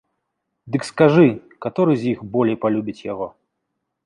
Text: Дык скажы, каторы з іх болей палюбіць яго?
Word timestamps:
Дык 0.75 0.87
скажы, 0.89 1.27
каторы 1.67 1.93
з 2.01 2.09
іх 2.15 2.19
болей 2.37 2.57
палюбіць 2.65 3.01
яго? 3.13 3.27